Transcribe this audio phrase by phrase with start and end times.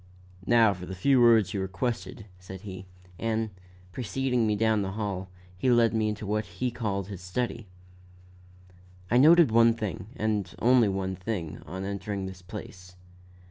[0.47, 2.87] "Now for the few words you requested," said he;
[3.19, 3.51] and,
[3.91, 7.67] preceding me down the hall, he led me into what he called his study.
[9.11, 12.95] I noted one thing, and only one thing, on entering this place.